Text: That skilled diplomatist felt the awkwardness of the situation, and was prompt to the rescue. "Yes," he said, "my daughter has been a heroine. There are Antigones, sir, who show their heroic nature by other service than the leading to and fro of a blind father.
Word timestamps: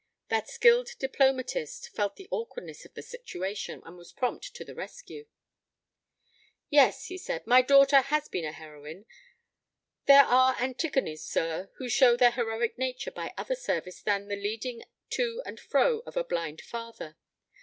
That 0.29 0.49
skilled 0.49 0.89
diplomatist 0.97 1.89
felt 1.89 2.15
the 2.15 2.27
awkwardness 2.31 2.85
of 2.85 2.95
the 2.95 3.03
situation, 3.03 3.83
and 3.85 3.97
was 3.99 4.11
prompt 4.11 4.55
to 4.55 4.65
the 4.65 4.73
rescue. 4.73 5.27
"Yes," 6.71 7.05
he 7.05 7.19
said, 7.19 7.45
"my 7.45 7.61
daughter 7.61 8.01
has 8.01 8.27
been 8.27 8.43
a 8.43 8.51
heroine. 8.51 9.05
There 10.07 10.23
are 10.25 10.55
Antigones, 10.55 11.21
sir, 11.23 11.69
who 11.75 11.87
show 11.87 12.17
their 12.17 12.31
heroic 12.31 12.79
nature 12.79 13.11
by 13.11 13.31
other 13.37 13.53
service 13.55 14.01
than 14.01 14.27
the 14.27 14.35
leading 14.35 14.81
to 15.11 15.43
and 15.45 15.59
fro 15.59 15.99
of 16.07 16.17
a 16.17 16.23
blind 16.23 16.61
father. 16.61 17.15